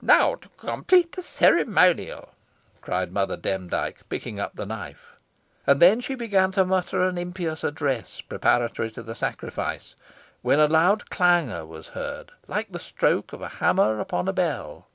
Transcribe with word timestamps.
"Now 0.00 0.36
to 0.36 0.48
complete 0.50 1.10
the 1.10 1.20
ceremonial," 1.22 2.28
cried 2.80 3.10
Mother 3.10 3.36
Demdike, 3.36 4.08
picking 4.08 4.38
up 4.38 4.54
the 4.54 4.64
knife. 4.64 5.16
And 5.66 5.80
then 5.82 5.98
she 5.98 6.14
began 6.14 6.52
to 6.52 6.64
mutter 6.64 7.02
an 7.02 7.18
impious 7.18 7.64
address 7.64 8.20
preparatory 8.20 8.92
to 8.92 9.02
the 9.02 9.16
sacrifice, 9.16 9.96
when 10.42 10.60
a 10.60 10.68
loud 10.68 11.10
clangour 11.10 11.66
was 11.66 11.88
heard 11.88 12.30
like 12.46 12.70
the 12.70 12.78
stroke 12.78 13.32
of 13.32 13.42
a 13.42 13.48
hammer 13.58 13.98
upon 13.98 14.28
a 14.28 14.32
bell. 14.32 14.86